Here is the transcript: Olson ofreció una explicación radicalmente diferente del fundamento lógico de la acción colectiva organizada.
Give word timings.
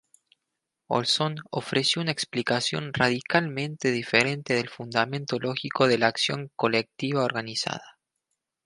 Olson 0.87 1.35
ofreció 1.51 2.01
una 2.01 2.09
explicación 2.09 2.89
radicalmente 2.91 3.91
diferente 3.91 4.55
del 4.55 4.67
fundamento 4.67 5.37
lógico 5.37 5.87
de 5.87 5.99
la 5.99 6.07
acción 6.07 6.49
colectiva 6.55 7.23
organizada. 7.23 7.99